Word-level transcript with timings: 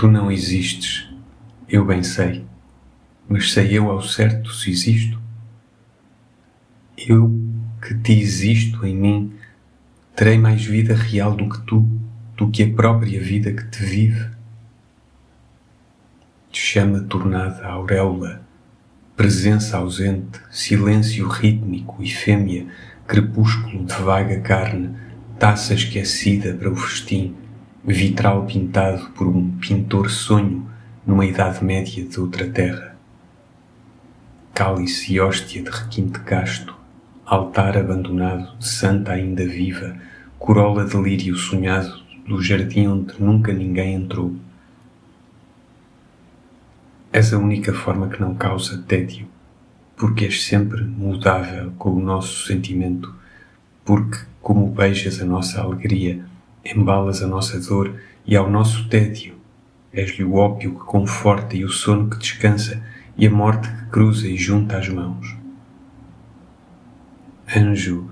Tu 0.00 0.08
não 0.08 0.32
existes, 0.32 1.06
eu 1.68 1.84
bem 1.84 2.02
sei, 2.02 2.42
mas 3.28 3.52
sei 3.52 3.76
eu 3.76 3.90
ao 3.90 4.00
certo 4.00 4.50
se 4.50 4.70
existo? 4.70 5.20
Eu 6.96 7.38
que 7.82 7.94
te 7.96 8.18
existo 8.18 8.86
em 8.86 8.96
mim, 8.96 9.34
terei 10.16 10.38
mais 10.38 10.64
vida 10.64 10.94
real 10.94 11.34
do 11.34 11.50
que 11.50 11.60
tu, 11.66 11.86
do 12.34 12.50
que 12.50 12.62
a 12.62 12.72
própria 12.72 13.20
vida 13.20 13.52
que 13.52 13.62
te 13.66 13.84
vive? 13.84 14.30
Chama 16.50 17.00
tornada 17.00 17.66
auréola, 17.66 18.40
presença 19.14 19.76
ausente, 19.76 20.40
silêncio 20.50 21.28
rítmico 21.28 22.02
e 22.02 22.08
fêmea, 22.08 22.66
crepúsculo 23.06 23.84
de 23.84 23.94
vaga 23.96 24.40
carne, 24.40 24.96
taça 25.38 25.74
esquecida 25.74 26.54
para 26.54 26.70
o 26.70 26.74
festim, 26.74 27.36
vitral 27.92 28.46
pintado 28.46 29.10
por 29.10 29.26
um 29.26 29.50
pintor 29.58 30.10
sonho 30.10 30.68
numa 31.06 31.26
idade 31.26 31.64
média 31.64 32.04
de 32.04 32.20
outra 32.20 32.48
terra. 32.48 32.96
Cálice 34.54 35.14
e 35.14 35.20
hóstia 35.20 35.62
de 35.62 35.70
requinte 35.70 36.20
casto, 36.20 36.74
altar 37.24 37.76
abandonado 37.76 38.56
de 38.58 38.68
santa 38.68 39.12
ainda 39.12 39.46
viva, 39.46 39.96
corola 40.38 40.84
de 40.84 40.96
lírio 40.96 41.34
sonhado 41.36 42.00
do 42.26 42.40
jardim 42.42 42.86
onde 42.86 43.20
nunca 43.20 43.52
ninguém 43.52 43.94
entrou. 43.94 44.34
És 47.12 47.32
a 47.32 47.38
única 47.38 47.72
forma 47.72 48.08
que 48.08 48.20
não 48.20 48.34
causa 48.34 48.84
tédio, 48.86 49.26
porque 49.96 50.26
és 50.26 50.44
sempre 50.44 50.82
mudável 50.82 51.72
com 51.76 51.90
o 51.90 52.00
nosso 52.00 52.46
sentimento, 52.46 53.12
porque, 53.84 54.18
como 54.40 54.68
beijas 54.68 55.20
a 55.20 55.24
nossa 55.24 55.60
alegria, 55.60 56.29
embalas 56.64 57.22
a 57.22 57.26
nossa 57.26 57.58
dor 57.60 57.94
e 58.26 58.36
ao 58.36 58.50
nosso 58.50 58.88
tédio. 58.88 59.34
És-lhe 59.92 60.24
o 60.24 60.34
ópio 60.34 60.74
que 60.74 60.84
conforta 60.84 61.56
e 61.56 61.64
o 61.64 61.68
sono 61.68 62.08
que 62.08 62.18
descansa 62.18 62.82
e 63.16 63.26
a 63.26 63.30
morte 63.30 63.68
que 63.68 63.86
cruza 63.86 64.28
e 64.28 64.36
junta 64.36 64.78
as 64.78 64.88
mãos. 64.88 65.36
Anjo, 67.54 68.08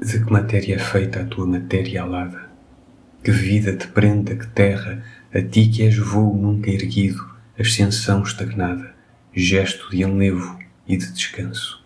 de 0.00 0.24
que 0.24 0.32
matéria 0.32 0.74
é 0.74 0.78
feita 0.78 1.20
a 1.20 1.24
tua 1.24 1.46
matéria 1.46 2.02
alada? 2.02 2.50
Que 3.22 3.30
vida 3.30 3.76
te 3.76 3.86
prenda, 3.86 4.34
que 4.34 4.46
terra, 4.48 5.02
a 5.32 5.40
ti 5.40 5.68
que 5.68 5.82
és 5.84 5.96
voo 5.96 6.36
nunca 6.36 6.70
erguido, 6.70 7.24
ascensão 7.58 8.22
estagnada, 8.22 8.94
gesto 9.32 9.90
de 9.90 10.02
enlevo 10.02 10.58
e 10.86 10.96
de 10.96 11.12
descanso. 11.12 11.85